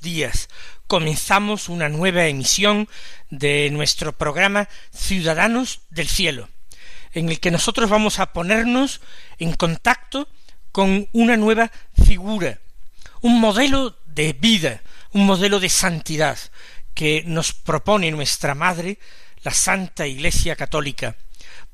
[0.00, 0.48] Días.
[0.86, 2.88] Comenzamos una nueva emisión
[3.30, 6.48] de nuestro programa Ciudadanos del Cielo,
[7.12, 9.00] en el que nosotros vamos a ponernos
[9.38, 10.28] en contacto
[10.72, 11.70] con una nueva
[12.04, 12.58] figura,
[13.20, 16.38] un modelo de vida, un modelo de santidad
[16.94, 18.98] que nos propone nuestra Madre,
[19.42, 21.16] la Santa Iglesia Católica,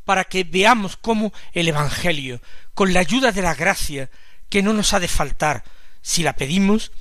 [0.04, 2.40] para que veamos cómo el Evangelio,
[2.74, 4.10] con la ayuda de la gracia,
[4.48, 5.64] que no nos ha de faltar,
[6.02, 6.92] si la pedimos,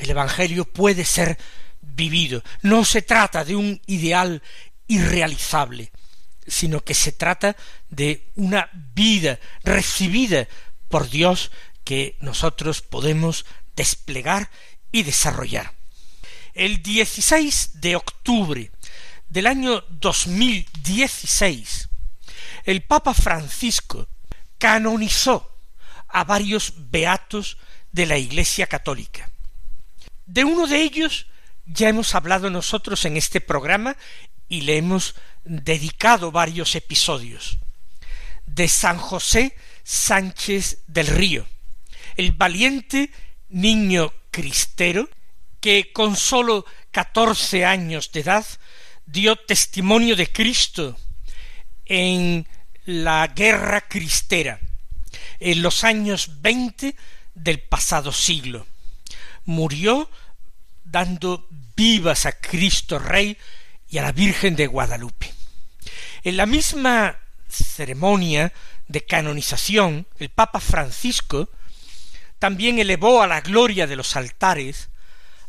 [0.00, 1.38] el Evangelio puede ser
[1.80, 2.42] vivido.
[2.62, 4.42] No se trata de un ideal
[4.86, 5.92] irrealizable,
[6.46, 7.56] sino que se trata
[7.90, 10.48] de una vida recibida
[10.88, 11.52] por Dios
[11.84, 13.44] que nosotros podemos
[13.76, 14.50] desplegar
[14.90, 15.74] y desarrollar.
[16.54, 18.72] El 16 de octubre
[19.28, 21.88] del año 2016,
[22.64, 24.08] el Papa Francisco
[24.58, 25.46] canonizó
[26.08, 27.58] a varios beatos
[27.92, 29.29] de la Iglesia Católica.
[30.30, 31.26] De uno de ellos
[31.66, 33.96] ya hemos hablado nosotros en este programa
[34.48, 37.58] y le hemos dedicado varios episodios.
[38.46, 41.48] De San José Sánchez del Río,
[42.14, 43.10] el valiente
[43.48, 45.08] niño cristero
[45.58, 48.46] que con sólo catorce años de edad
[49.06, 50.96] dio testimonio de Cristo
[51.86, 52.46] en
[52.84, 54.60] la guerra cristera
[55.40, 56.94] en los años veinte
[57.34, 58.64] del pasado siglo
[59.44, 60.08] murió
[60.90, 61.46] dando
[61.76, 63.36] vivas a Cristo Rey
[63.88, 65.32] y a la Virgen de Guadalupe.
[66.22, 67.16] En la misma
[67.48, 68.52] ceremonia
[68.88, 71.48] de canonización, el Papa Francisco
[72.38, 74.88] también elevó a la gloria de los altares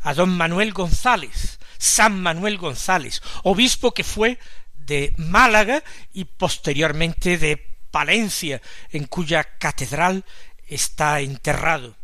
[0.00, 4.38] a don Manuel González, San Manuel González, obispo que fue
[4.74, 5.82] de Málaga
[6.12, 7.56] y posteriormente de
[7.90, 8.60] Palencia,
[8.90, 10.24] en cuya catedral
[10.66, 11.96] está enterrado.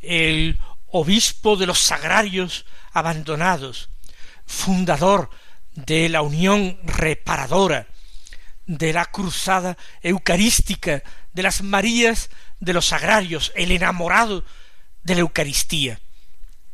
[0.00, 0.58] El
[0.92, 3.90] obispo de los sagrarios abandonados,
[4.46, 5.30] fundador
[5.74, 7.86] de la unión reparadora,
[8.66, 11.02] de la cruzada eucarística,
[11.32, 12.30] de las Marías
[12.60, 14.44] de los sagrarios, el enamorado
[15.02, 16.00] de la Eucaristía.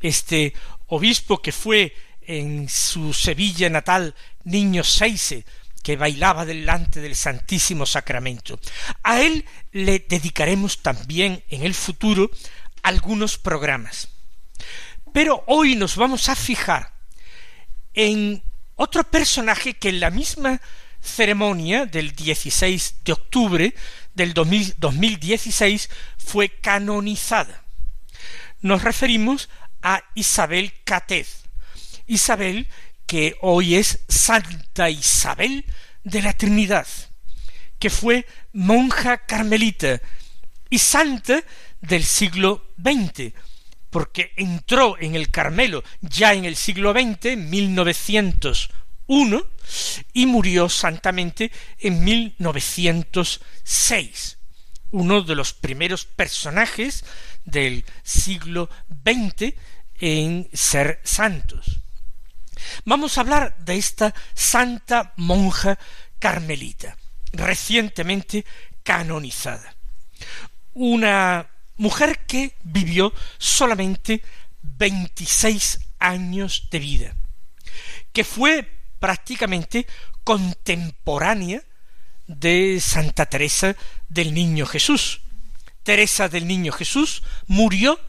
[0.01, 0.53] Este
[0.89, 5.45] obispo que fue en su Sevilla natal niño Seise,
[5.83, 8.59] que bailaba delante del Santísimo Sacramento.
[9.05, 12.31] A él le dedicaremos también en el futuro
[12.87, 14.09] algunos programas.
[15.13, 16.93] Pero hoy nos vamos a fijar
[17.95, 18.45] en
[18.77, 20.61] otro personaje que en la misma
[21.01, 23.75] ceremonia del 16 de octubre
[24.15, 27.65] del 2016 fue canonizada.
[28.61, 29.49] Nos referimos
[29.83, 31.43] a Isabel Catez.
[32.07, 32.69] Isabel
[33.07, 35.65] que hoy es Santa Isabel
[36.05, 36.87] de la Trinidad,
[37.81, 40.01] que fue monja carmelita
[40.71, 41.43] y santa
[41.81, 43.33] del siglo XX,
[43.91, 49.47] porque entró en el Carmelo ya en el siglo XX, 1901,
[50.13, 54.39] y murió santamente en 1906.
[54.91, 57.05] Uno de los primeros personajes
[57.45, 58.69] del siglo
[59.05, 59.55] XX
[59.99, 61.81] en ser santos.
[62.85, 65.79] Vamos a hablar de esta santa monja
[66.19, 66.97] carmelita,
[67.33, 68.45] recientemente
[68.83, 69.77] canonizada.
[70.75, 74.23] Una mujer que vivió solamente
[74.63, 77.17] veintiséis años de vida,
[78.13, 78.69] que fue
[78.99, 79.87] prácticamente
[80.25, 81.63] contemporánea
[82.27, 83.77] de Santa Teresa
[84.09, 85.21] del Niño Jesús.
[85.83, 88.01] Teresa del Niño Jesús murió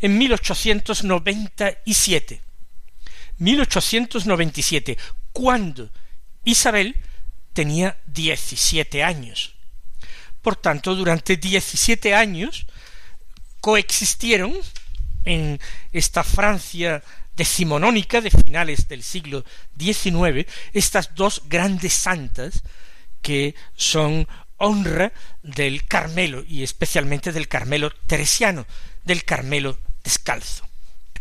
[0.00, 2.40] en 1897.
[3.38, 4.98] 1897,
[5.32, 5.90] cuando
[6.44, 6.96] Isabel
[7.52, 9.54] tenía diecisiete años.
[10.42, 12.66] Por tanto, durante diecisiete años
[13.60, 14.54] coexistieron
[15.24, 15.60] en
[15.92, 17.02] esta Francia
[17.36, 19.44] decimonónica de finales del siglo
[19.78, 22.62] XIX estas dos grandes santas
[23.22, 24.26] que son
[24.56, 25.12] honra
[25.42, 28.66] del Carmelo y especialmente del Carmelo teresiano,
[29.04, 30.66] del Carmelo descalzo.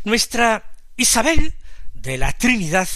[0.03, 0.63] Nuestra
[0.97, 1.53] Isabel
[1.93, 2.87] de la Trinidad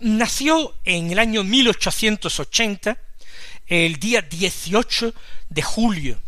[0.00, 2.98] nació en el año 1880,
[3.66, 5.14] el día 18
[5.48, 6.20] de julio.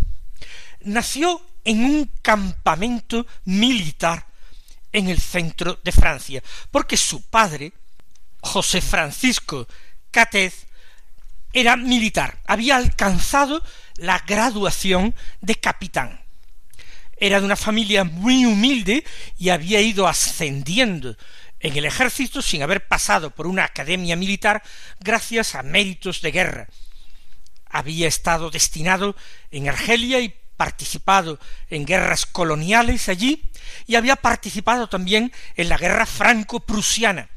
[0.82, 4.26] Nació en un campamento militar
[4.92, 7.72] en el centro de Francia, porque su padre,
[8.40, 9.66] José Francisco
[10.10, 10.66] Catez,
[11.52, 13.62] era militar, había alcanzado
[13.96, 16.20] la graduación de capitán.
[17.16, 19.04] Era de una familia muy humilde
[19.38, 21.16] y había ido ascendiendo
[21.60, 24.62] en el ejército sin haber pasado por una academia militar
[24.98, 26.68] gracias a méritos de guerra.
[27.66, 29.14] Había estado destinado
[29.50, 31.38] en Argelia y participado
[31.68, 33.50] en guerras coloniales allí
[33.86, 37.28] y había participado también en la guerra franco-prusiana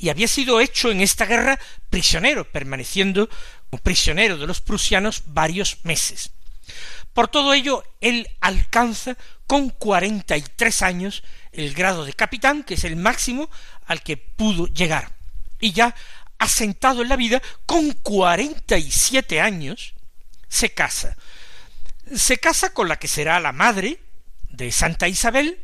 [0.00, 1.60] y había sido hecho en esta guerra
[1.90, 3.28] prisionero, permaneciendo
[3.68, 6.30] como prisionero de los prusianos varios meses.
[7.12, 11.22] Por todo ello, él alcanza con cuarenta y tres años
[11.52, 13.50] el grado de capitán, que es el máximo
[13.84, 15.12] al que pudo llegar.
[15.60, 15.94] Y ya
[16.38, 19.94] asentado en la vida, con cuarenta y siete años,
[20.48, 21.16] se casa.
[22.14, 24.00] Se casa con la que será la madre
[24.48, 25.58] de Santa Isabel,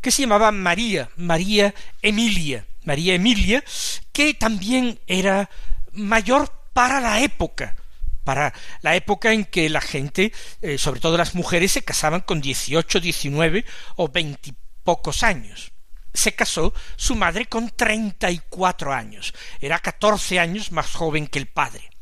[0.00, 3.64] que se llamaba María, María Emilia, María Emilia,
[4.12, 5.48] que también era
[5.92, 7.76] mayor para la época,
[8.24, 8.52] para
[8.82, 10.32] la época en que la gente,
[10.62, 13.64] eh, sobre todo las mujeres, se casaban con dieciocho, diecinueve
[13.96, 15.72] o veintipocos años.
[16.12, 21.38] Se casó su madre con treinta y cuatro años, era catorce años más joven que
[21.38, 21.93] el padre.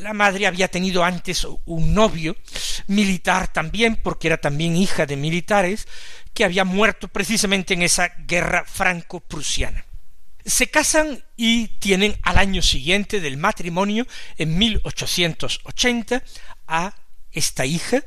[0.00, 2.36] La madre había tenido antes un novio
[2.86, 5.86] militar también, porque era también hija de militares,
[6.34, 9.84] que había muerto precisamente en esa guerra franco-prusiana.
[10.44, 14.06] Se casan y tienen al año siguiente del matrimonio,
[14.36, 16.22] en 1880,
[16.66, 16.94] a
[17.32, 18.02] esta hija,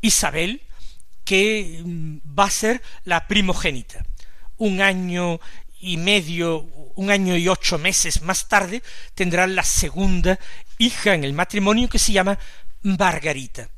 [0.00, 0.62] Isabel,
[1.24, 4.04] que mm, va a ser la primogénita.
[4.56, 5.40] Un año
[5.80, 6.58] y medio,
[6.94, 8.82] un año y ocho meses más tarde,
[9.14, 10.38] tendrá la segunda
[10.78, 12.38] hija en el matrimonio que se llama
[12.82, 13.68] Margarita.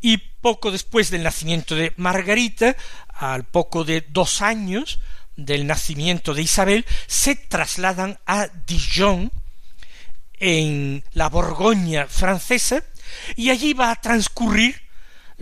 [0.00, 2.76] Y poco después del nacimiento de Margarita,
[3.08, 4.98] al poco de dos años,
[5.36, 9.30] del nacimiento de Isabel, se trasladan a Dijon,
[10.40, 12.82] en la Borgoña francesa,
[13.36, 14.82] y allí va a transcurrir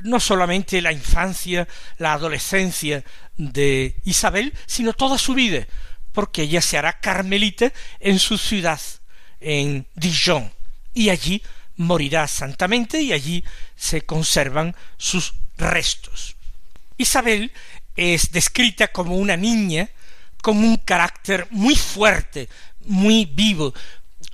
[0.05, 1.67] no solamente la infancia,
[1.99, 3.05] la adolescencia
[3.37, 5.67] de Isabel, sino toda su vida,
[6.13, 8.81] porque ella se hará carmelita en su ciudad,
[9.41, 10.53] en Dijon,
[10.95, 11.43] y allí
[11.77, 13.45] morirá santamente y allí
[13.77, 16.37] se conservan sus restos.
[16.99, 17.53] Isabel
[17.97, 19.89] es descrita como una niña
[20.43, 22.49] con un carácter muy fuerte,
[22.81, 23.75] muy vivo,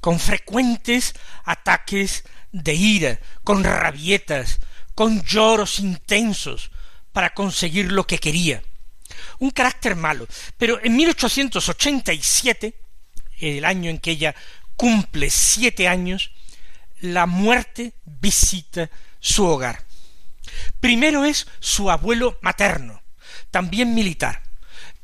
[0.00, 1.14] con frecuentes
[1.44, 4.60] ataques de ira, con rabietas,
[4.96, 6.72] con lloros intensos
[7.12, 8.62] para conseguir lo que quería.
[9.38, 10.26] Un carácter malo.
[10.56, 12.74] Pero en 1887,
[13.38, 14.34] el año en que ella
[14.74, 16.32] cumple siete años,
[17.00, 19.84] la muerte visita su hogar.
[20.80, 23.02] Primero es su abuelo materno,
[23.50, 24.42] también militar,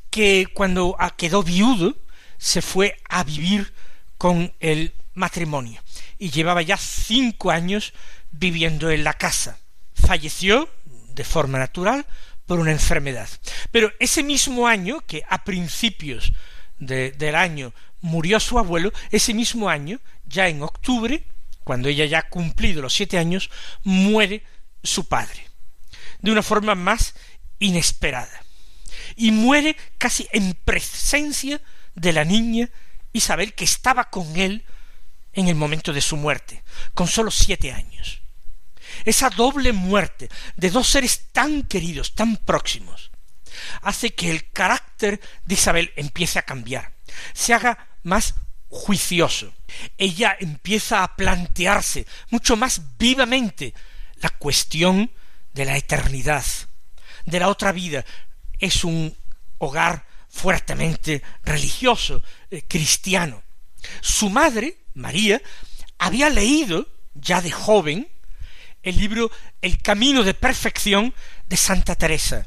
[0.09, 1.95] que cuando quedó viudo
[2.39, 3.73] se fue a vivir
[4.17, 5.83] con el matrimonio
[6.17, 7.93] y llevaba ya cinco años
[8.31, 9.59] viviendo en la casa.
[10.05, 10.69] Falleció
[11.13, 12.05] de forma natural
[12.45, 13.29] por una enfermedad.
[13.71, 16.33] Pero ese mismo año, que a principios
[16.79, 21.23] del año murió su abuelo, ese mismo año, ya en octubre,
[21.63, 23.49] cuando ella ya ha cumplido los siete años,
[23.83, 24.43] muere
[24.83, 25.47] su padre,
[26.19, 27.15] de una forma más
[27.59, 28.43] inesperada.
[29.15, 31.61] Y muere casi en presencia
[31.95, 32.69] de la niña
[33.13, 34.65] Isabel, que estaba con él
[35.33, 38.22] en el momento de su muerte, con sólo siete años.
[39.05, 43.11] Esa doble muerte de dos seres tan queridos, tan próximos,
[43.81, 46.93] hace que el carácter de Isabel empiece a cambiar,
[47.33, 48.35] se haga más
[48.69, 49.53] juicioso.
[49.97, 53.73] Ella empieza a plantearse mucho más vivamente
[54.17, 55.11] la cuestión
[55.53, 56.45] de la eternidad,
[57.25, 58.03] de la otra vida.
[58.59, 59.15] Es un
[59.59, 63.43] hogar fuertemente religioso, eh, cristiano.
[64.01, 65.41] Su madre, María,
[65.99, 68.07] había leído ya de joven
[68.83, 71.13] el libro El Camino de Perfección
[71.47, 72.45] de Santa Teresa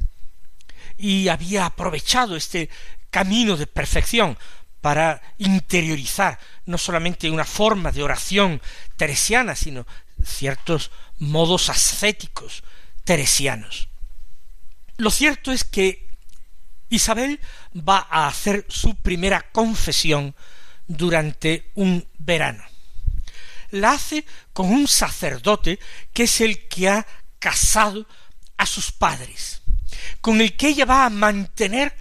[0.96, 2.70] y había aprovechado este
[3.10, 4.38] camino de perfección
[4.80, 8.62] para interiorizar no solamente una forma de oración
[8.96, 9.86] teresiana, sino
[10.22, 12.62] ciertos modos ascéticos
[13.04, 13.88] teresianos.
[14.96, 16.08] Lo cierto es que
[16.88, 17.40] Isabel
[17.76, 20.34] va a hacer su primera confesión
[20.86, 22.64] durante un verano.
[23.70, 25.78] La hace con un sacerdote
[26.12, 27.06] que es el que ha
[27.38, 28.06] casado
[28.56, 29.62] a sus padres,
[30.20, 31.94] con el que ella va a mantener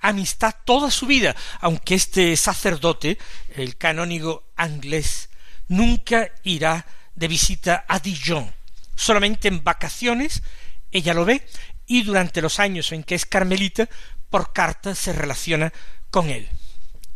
[0.00, 3.18] amistad toda su vida, aunque este sacerdote,
[3.54, 5.30] el canónigo inglés,
[5.68, 8.52] nunca irá de visita a Dijon.
[8.94, 10.42] Solamente en vacaciones
[10.90, 11.46] ella lo ve
[11.86, 13.88] y durante los años en que es carmelita,
[14.30, 15.72] por carta se relaciona
[16.10, 16.48] con él.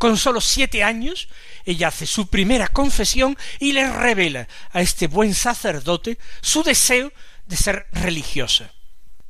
[0.01, 1.29] Con sólo siete años,
[1.67, 7.13] ella hace su primera confesión y le revela a este buen sacerdote su deseo
[7.45, 8.73] de ser religiosa.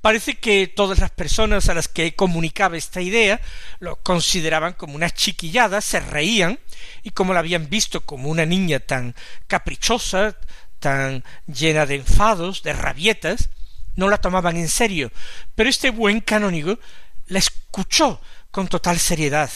[0.00, 3.40] Parece que todas las personas a las que comunicaba esta idea
[3.80, 6.60] lo consideraban como una chiquillada, se reían,
[7.02, 9.16] y como la habían visto como una niña tan
[9.48, 10.36] caprichosa,
[10.78, 13.50] tan llena de enfados, de rabietas,
[13.96, 15.10] no la tomaban en serio,
[15.56, 16.78] pero este buen canónigo
[17.26, 18.20] la escuchó
[18.52, 19.50] con total seriedad,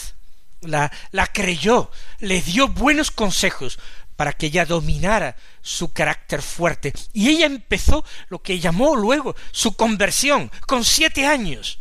[0.67, 3.79] la, la creyó, le dio buenos consejos
[4.15, 6.93] para que ella dominara su carácter fuerte.
[7.13, 11.79] Y ella empezó lo que llamó luego su conversión, con siete años.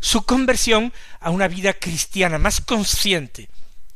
[0.00, 3.48] Su conversión a una vida cristiana más consciente,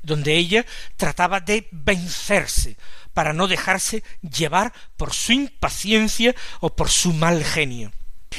[0.02, 2.76] donde ella trataba de vencerse
[3.14, 7.92] para no dejarse llevar por su impaciencia o por su mal genio.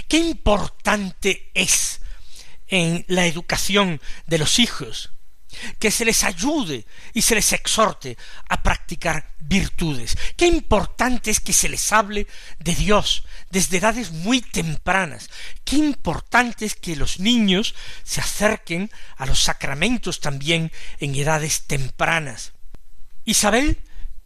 [0.07, 2.01] Qué importante es
[2.67, 5.11] en la educación de los hijos
[5.79, 8.17] que se les ayude y se les exhorte
[8.49, 10.17] a practicar virtudes.
[10.35, 12.27] Qué importante es que se les hable
[12.59, 15.29] de Dios desde edades muy tempranas.
[15.63, 22.53] Qué importante es que los niños se acerquen a los sacramentos también en edades tempranas.
[23.25, 23.79] Isabel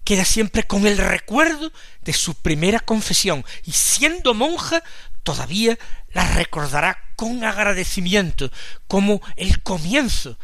[0.03, 4.81] queda siempre con el recuerdo de su primera confesión y siendo monja
[5.23, 5.77] todavía
[6.13, 8.49] la recordará con agradecimiento
[8.87, 10.39] como el comienzo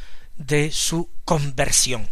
[0.46, 2.10] de su conversión.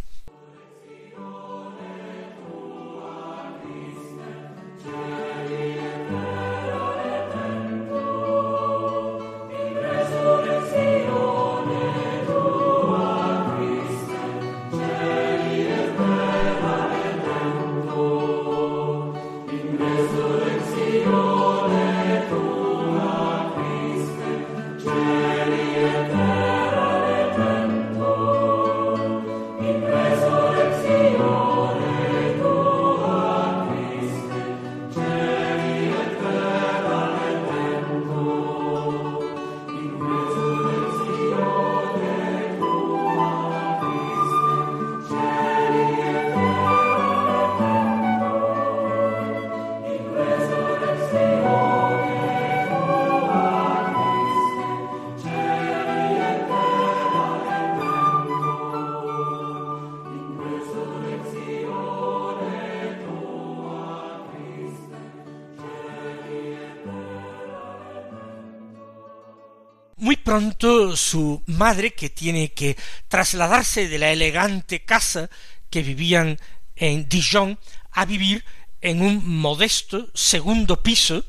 [70.32, 72.74] Pronto su madre, que tiene que
[73.06, 75.28] trasladarse de la elegante casa
[75.68, 76.38] que vivían
[76.74, 77.58] en Dijon
[77.90, 78.42] a vivir
[78.80, 81.26] en un modesto segundo piso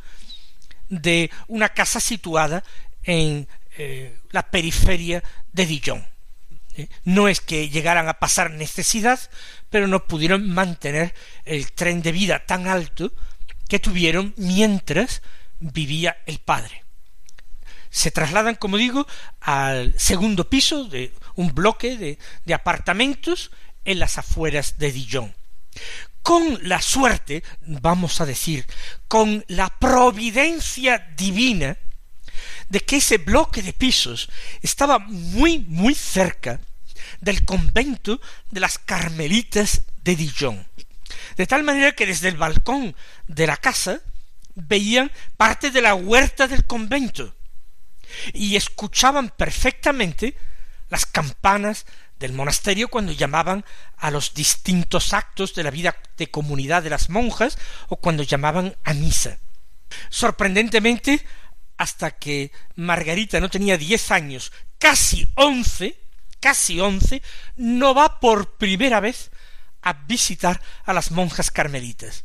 [0.88, 2.64] de una casa situada
[3.04, 3.46] en
[3.78, 6.08] eh, la periferia de Dijon.
[6.78, 9.20] Eh, no es que llegaran a pasar necesidad,
[9.70, 13.12] pero no pudieron mantener el tren de vida tan alto
[13.68, 15.22] que tuvieron mientras
[15.60, 16.84] vivía el padre
[17.94, 19.06] se trasladan, como digo,
[19.40, 23.52] al segundo piso de un bloque de, apartamentos
[23.86, 25.36] en las afueras de Dijon.
[26.24, 28.66] Con la suerte, vamos a decir,
[29.08, 31.78] con la providencia divina,
[32.68, 34.28] de que ese bloque de pisos
[34.64, 36.60] estaba muy, muy cerca
[37.22, 38.20] del convento
[38.50, 40.68] de las Carmelitas de Dijon.
[41.38, 42.96] De tal manera que desde el balcón
[43.28, 44.02] de la casa
[44.56, 47.36] veían parte de la huerta del convento
[48.34, 50.36] y escuchaban perfectamente
[50.90, 51.86] las campanas
[52.20, 53.66] del monasterio cuando llamaban
[53.98, 57.58] a los distintos actos de la vida de comunidad de las monjas
[57.90, 59.40] o cuando llamaban a misa.
[60.10, 61.26] Sorprendentemente,
[61.78, 66.00] hasta que Margarita no tenía diez años, casi once,
[66.40, 67.22] casi once,
[67.56, 69.32] no va por primera vez
[69.82, 72.24] a visitar a las monjas carmelitas.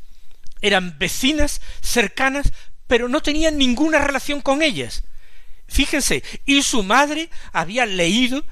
[0.60, 2.52] Eran vecinas cercanas,
[2.86, 5.04] pero no tenían ninguna relación con ellas.
[5.68, 8.44] Fíjense, y su madre había leído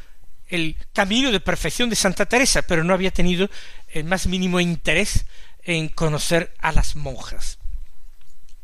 [0.49, 3.51] el camino de perfección de Santa Teresa, pero no había tenido
[3.89, 5.25] el más mínimo interés
[5.63, 7.59] en conocer a las monjas.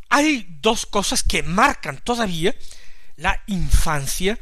[0.09, 2.55] Hay dos cosas que marcan todavía
[3.17, 4.39] la infancia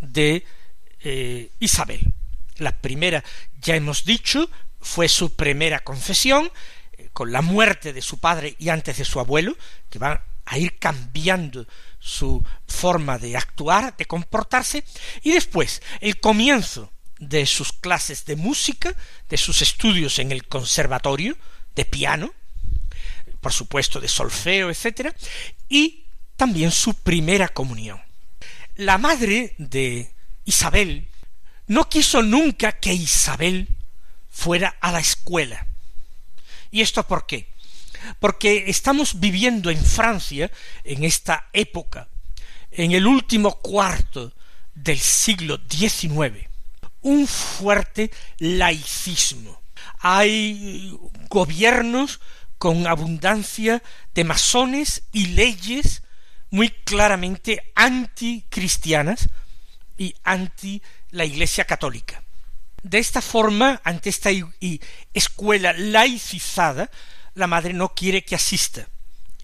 [0.00, 0.44] de
[1.00, 2.12] eh, Isabel.
[2.58, 3.24] La primera,
[3.60, 4.48] ya hemos dicho,
[4.80, 6.50] fue su primera confesión,
[7.12, 9.56] con la muerte de su padre y antes de su abuelo,
[9.88, 11.66] que van a ir cambiando
[11.98, 14.84] su forma de actuar, de comportarse,
[15.22, 18.94] y después el comienzo de sus clases de música,
[19.28, 21.36] de sus estudios en el conservatorio
[21.74, 22.32] de piano,
[23.40, 25.14] por supuesto de solfeo, etcétera,
[25.68, 26.04] y
[26.36, 28.00] también su primera comunión.
[28.76, 30.12] La madre de
[30.44, 31.08] Isabel
[31.66, 33.68] no quiso nunca que Isabel
[34.28, 35.66] fuera a la escuela.
[36.70, 37.48] ¿Y esto por qué?
[38.18, 40.50] Porque estamos viviendo en Francia,
[40.84, 42.08] en esta época,
[42.70, 44.32] en el último cuarto
[44.74, 46.48] del siglo XIX,
[47.02, 49.60] un fuerte laicismo.
[50.00, 50.96] Hay
[51.28, 52.20] gobiernos
[52.58, 53.82] con abundancia
[54.14, 56.02] de masones y leyes
[56.50, 59.28] muy claramente anticristianas
[59.98, 62.22] y anti la Iglesia católica.
[62.82, 64.30] De esta forma, ante esta
[65.12, 66.90] escuela laicizada,
[67.36, 68.88] la madre no quiere que asista.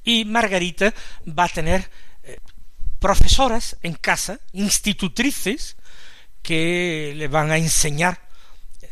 [0.03, 0.93] Y Margarita
[1.27, 1.89] va a tener
[2.25, 2.39] eh,
[2.99, 5.77] profesoras en casa, institutrices,
[6.43, 8.21] que le van a enseñar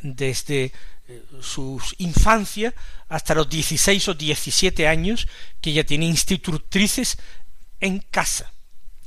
[0.03, 0.73] desde
[1.09, 2.73] eh, su infancia
[3.09, 5.27] hasta los 16 o 17 años
[5.61, 7.19] que ella tiene institutrices
[7.81, 8.53] en casa.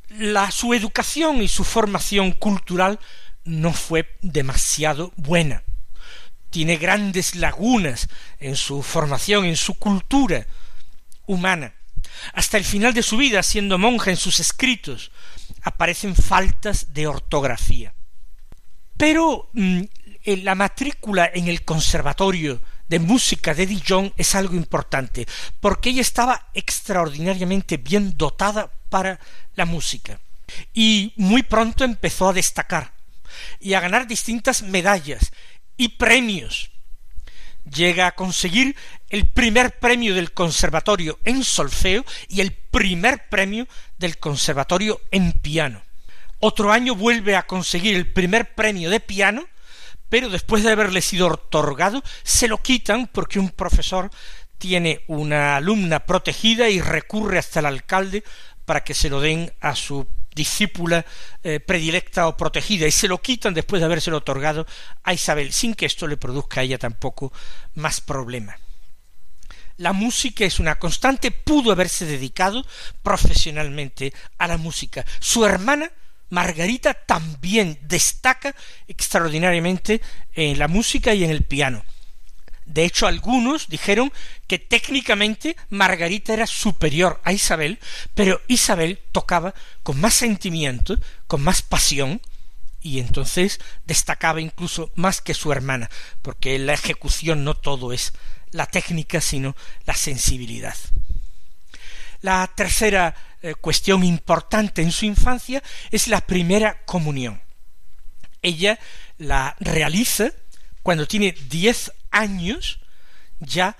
[0.10, 3.00] La, su educación y su formación cultural
[3.46, 5.64] no fue demasiado buena.
[6.54, 8.08] Tiene grandes lagunas
[8.40, 10.46] en su formación, en su cultura
[11.26, 11.74] humana.
[12.34, 15.10] Hasta el final de su vida, siendo monja en sus escritos,
[15.64, 17.96] aparecen faltas de ortografía.
[18.98, 19.82] Pero mm,
[20.44, 25.26] la matrícula en el conservatorio de música de Dijon es algo importante,
[25.60, 29.20] porque ella estaba extraordinariamente bien dotada para
[29.56, 30.20] la música.
[30.72, 32.94] Y muy pronto empezó a destacar
[33.60, 35.32] y a ganar distintas medallas
[35.78, 36.72] y premios.
[37.64, 38.76] Llega a conseguir
[39.10, 45.82] el primer premio del conservatorio en solfeo y el primer premio del conservatorio en piano.
[46.40, 49.46] Otro año vuelve a conseguir el primer premio de piano,
[50.10, 54.12] pero después de haberle sido otorgado, se lo quitan porque un profesor
[54.58, 58.24] tiene una alumna protegida y recurre hasta el alcalde
[58.66, 61.06] para que se lo den a su discípula
[61.44, 64.66] eh, predilecta o protegida y se lo quitan después de habérselo otorgado
[65.04, 67.32] a Isabel sin que esto le produzca a ella tampoco
[67.76, 68.58] más problema.
[69.78, 72.66] La música es una constante, pudo haberse dedicado
[73.02, 75.04] profesionalmente a la música.
[75.20, 75.92] Su hermana
[76.30, 78.56] Margarita también destaca
[78.88, 80.02] extraordinariamente
[80.34, 81.84] en la música y en el piano.
[82.66, 84.12] De hecho, algunos dijeron
[84.48, 87.80] que técnicamente Margarita era superior a Isabel,
[88.14, 90.98] pero Isabel tocaba con más sentimiento,
[91.28, 92.22] con más pasión,
[92.82, 95.90] y entonces destacaba incluso más que su hermana,
[96.22, 98.14] porque la ejecución no todo es
[98.52, 100.76] la técnica, sino la sensibilidad.
[102.22, 107.42] La tercera eh, cuestión importante en su infancia es la primera comunión.
[108.42, 108.80] Ella
[109.18, 110.32] la realiza
[110.82, 112.80] cuando tiene diez años
[113.40, 113.76] ya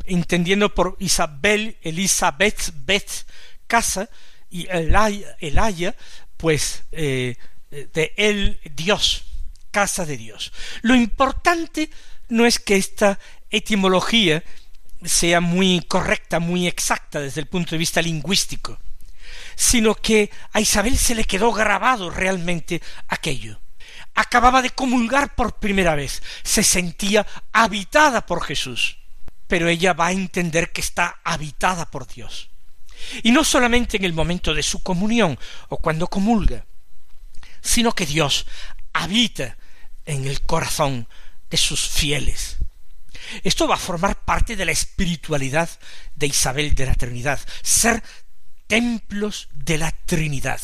[0.05, 3.25] entendiendo por Isabel, Elizabeth, Beth,
[3.67, 4.09] casa,
[4.49, 5.95] y el haya
[6.37, 7.35] pues eh,
[7.71, 9.25] de el Dios,
[9.71, 10.53] casa de Dios.
[10.81, 11.89] Lo importante
[12.29, 14.43] no es que esta etimología
[15.03, 18.79] sea muy correcta, muy exacta desde el punto de vista lingüístico,
[19.55, 23.59] sino que a Isabel se le quedó grabado realmente aquello.
[24.15, 28.97] Acababa de comulgar por primera vez, se sentía habitada por Jesús,
[29.47, 32.49] pero ella va a entender que está habitada por Dios.
[33.23, 35.37] Y no solamente en el momento de su comunión
[35.69, 36.65] o cuando comulga,
[37.61, 38.45] sino que Dios
[38.93, 39.57] habita
[40.05, 41.07] en el corazón
[41.49, 42.57] de sus fieles.
[43.43, 45.69] Esto va a formar parte de la espiritualidad
[46.15, 48.03] de Isabel de la Trinidad, ser
[48.67, 50.61] templos de la Trinidad.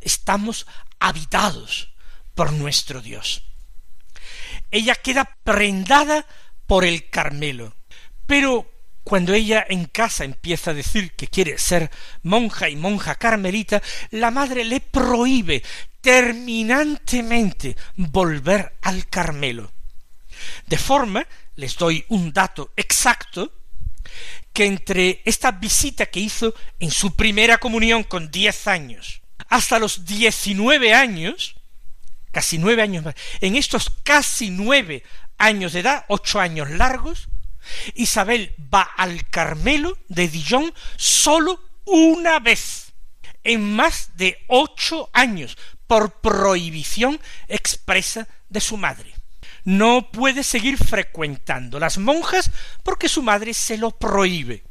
[0.00, 0.66] Estamos
[0.98, 1.89] habitados
[2.40, 3.42] por nuestro Dios.
[4.70, 6.24] Ella queda prendada
[6.66, 7.74] por el Carmelo,
[8.24, 8.72] pero
[9.04, 11.90] cuando ella en casa empieza a decir que quiere ser
[12.22, 15.62] monja y monja carmelita, la madre le prohíbe
[16.00, 19.70] terminantemente volver al Carmelo.
[20.66, 21.26] De forma,
[21.56, 23.52] les doy un dato exacto,
[24.54, 30.06] que entre esta visita que hizo en su primera comunión con diez años hasta los
[30.06, 31.59] diecinueve años,
[32.32, 35.02] casi nueve años más, en estos casi nueve
[35.38, 37.28] años de edad, ocho años largos,
[37.94, 42.92] Isabel va al Carmelo de Dijon solo una vez,
[43.44, 49.14] en más de ocho años, por prohibición expresa de su madre.
[49.64, 52.50] No puede seguir frecuentando las monjas
[52.82, 54.62] porque su madre se lo prohíbe,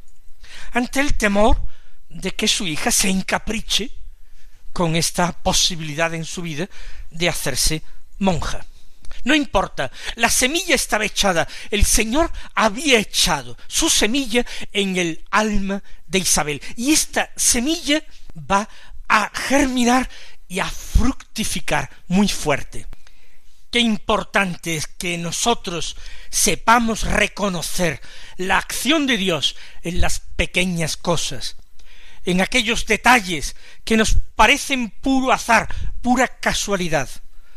[0.71, 1.61] ante el temor
[2.09, 3.91] de que su hija se encapriche
[4.73, 6.69] con esta posibilidad en su vida
[7.11, 7.83] de hacerse
[8.17, 8.65] monja.
[9.23, 15.83] No importa, la semilla estaba echada, el Señor había echado su semilla en el alma
[16.07, 18.01] de Isabel, y esta semilla
[18.49, 18.69] va
[19.07, 20.09] a germinar
[20.47, 22.87] y a fructificar muy fuerte.
[23.71, 25.95] Qué importante es que nosotros
[26.29, 28.01] sepamos reconocer
[28.37, 31.55] la acción de Dios en las pequeñas cosas,
[32.31, 35.67] en aquellos detalles que nos parecen puro azar,
[36.01, 37.09] pura casualidad,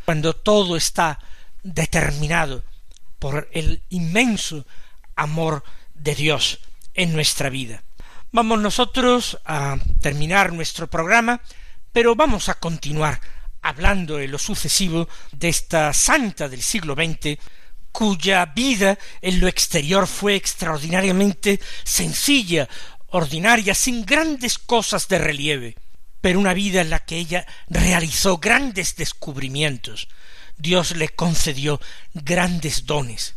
[0.05, 1.19] cuando todo está
[1.63, 2.65] determinado
[3.19, 4.67] por el inmenso
[5.15, 5.63] amor
[5.95, 6.61] de Dios
[6.95, 7.83] en nuestra vida.
[8.33, 11.41] Vamos nosotros a terminar nuestro programa,
[11.93, 13.21] pero vamos a continuar
[13.61, 17.39] hablando en lo sucesivo de esta santa del siglo XX,
[17.93, 22.69] cuya vida en lo exterior fue extraordinariamente sencilla,
[23.13, 25.77] ordinaria, sin grandes cosas de relieve,
[26.21, 30.09] pero una vida en la que ella realizó grandes descubrimientos.
[30.57, 31.81] Dios le concedió
[32.15, 33.35] grandes dones.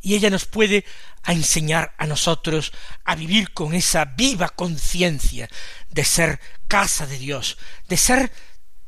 [0.00, 0.84] Y ella nos puede
[1.26, 2.72] enseñar a nosotros
[3.04, 5.48] a vivir con esa viva conciencia
[5.90, 7.58] de ser casa de Dios,
[7.88, 8.32] de ser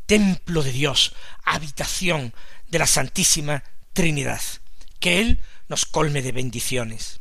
[0.06, 2.34] templo de Dios, habitación
[2.68, 4.40] de la Santísima Trinidad.
[4.98, 7.20] Que Él nos colme de bendiciones.